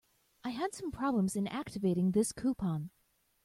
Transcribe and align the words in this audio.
I 0.43 0.49
had 0.49 0.73
some 0.73 0.89
problems 0.89 1.35
in 1.35 1.45
activating 1.47 2.09
this 2.11 2.31
coupon. 2.31 2.89